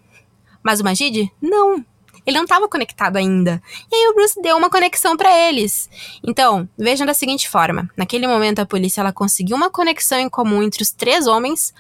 [0.64, 1.86] Mas o Majid, não.
[2.28, 3.62] Ele não estava conectado ainda.
[3.90, 5.90] E aí o Bruce deu uma conexão para eles.
[6.22, 10.62] Então, vejam da seguinte forma: naquele momento a polícia ela conseguiu uma conexão em comum
[10.62, 11.74] entre os três homens,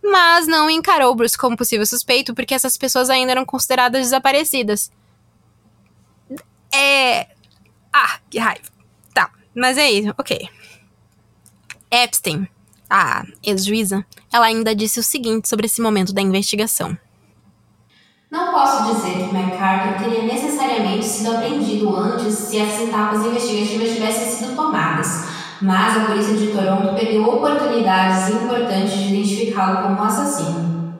[0.00, 4.92] mas não encarou o Bruce como possível suspeito porque essas pessoas ainda eram consideradas desaparecidas.
[6.72, 7.26] É.
[7.92, 8.70] Ah, que raiva.
[9.12, 10.48] Tá, mas é isso, ok.
[11.90, 12.46] Epstein,
[12.88, 16.96] a ex-juíza, ela ainda disse o seguinte sobre esse momento da investigação.
[18.30, 24.30] Não posso dizer que McCarthy teria necessariamente sido apreendido antes se as etapas investigativas tivessem
[24.30, 25.26] sido tomadas,
[25.60, 30.96] mas a polícia de Toronto perdeu oportunidades importantes de identificá-lo como assassino.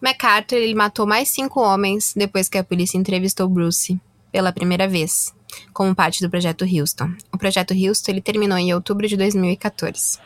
[0.00, 4.00] MacArthur ele matou mais cinco homens depois que a polícia entrevistou Bruce
[4.32, 5.32] pela primeira vez,
[5.72, 7.14] como parte do projeto Houston.
[7.32, 10.18] O projeto Houston ele terminou em outubro de 2014.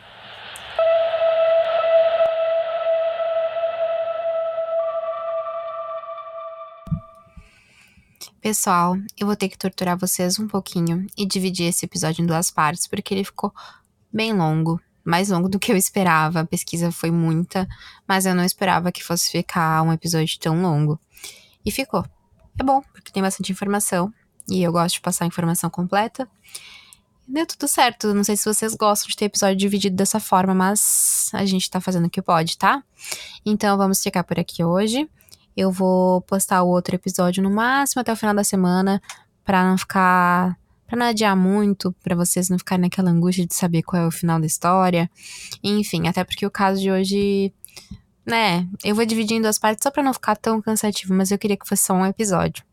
[8.41, 12.51] Pessoal, eu vou ter que torturar vocês um pouquinho e dividir esse episódio em duas
[12.51, 13.53] partes, porque ele ficou
[14.11, 16.41] bem longo mais longo do que eu esperava.
[16.41, 17.65] A pesquisa foi muita,
[18.05, 20.99] mas eu não esperava que fosse ficar um episódio tão longo.
[21.65, 22.05] E ficou.
[22.59, 24.13] É bom, porque tem bastante informação.
[24.49, 26.27] E eu gosto de passar a informação completa.
[27.25, 28.13] Deu tudo certo.
[28.13, 31.79] Não sei se vocês gostam de ter episódio dividido dessa forma, mas a gente tá
[31.79, 32.83] fazendo o que pode, tá?
[33.45, 35.09] Então vamos ficar por aqui hoje.
[35.57, 39.01] Eu vou postar o outro episódio no máximo até o final da semana,
[39.43, 40.55] para não ficar
[40.87, 44.11] para não adiar muito, para vocês não ficarem naquela angústia de saber qual é o
[44.11, 45.11] final da história.
[45.61, 47.53] Enfim, até porque o caso de hoje,
[48.25, 51.57] né, eu vou dividindo as partes só para não ficar tão cansativo, mas eu queria
[51.57, 52.63] que fosse só um episódio.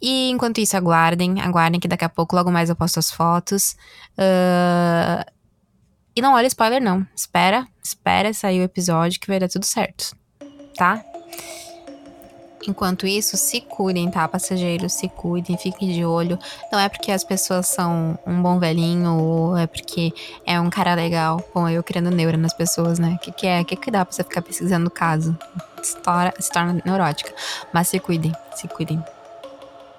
[0.00, 3.76] E enquanto isso, aguardem, aguardem que daqui a pouco, logo mais eu posto as fotos.
[4.16, 5.30] Uh...
[6.14, 7.06] E não olha spoiler, não.
[7.14, 10.16] Espera, espera sair o episódio que vai dar tudo certo,
[10.80, 11.04] tá?
[12.66, 14.94] Enquanto isso, se cuidem, tá, passageiros?
[14.94, 16.38] Se cuidem, fiquem de olho.
[16.72, 20.12] Não é porque as pessoas são um bom velhinho ou é porque
[20.46, 21.42] é um cara legal.
[21.54, 23.16] Bom, eu criando neura nas pessoas, né?
[23.16, 23.60] O que, que é?
[23.60, 25.36] O que, que dá pra você ficar pesquisando o caso?
[25.82, 27.34] Se torna, se torna neurótica.
[27.72, 29.02] Mas se cuidem, se cuidem.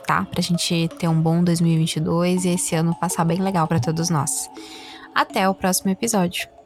[0.08, 0.26] Tá?
[0.26, 4.50] Pra gente ter um bom 2022 e esse ano passar bem legal para todos nós.
[5.14, 6.61] Até o próximo episódio.